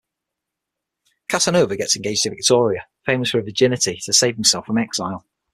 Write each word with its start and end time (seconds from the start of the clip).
Casanova 1.27 1.75
gets 1.77 1.95
engaged 1.95 2.23
to 2.23 2.31
Victoria, 2.31 2.87
famous 3.05 3.29
for 3.29 3.37
her 3.37 3.43
virginity, 3.43 3.99
to 4.03 4.11
save 4.13 4.33
himself 4.33 4.65
from 4.65 4.79
exile. 4.79 5.27